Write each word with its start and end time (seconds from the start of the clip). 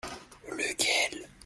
Lequel? 0.57 1.31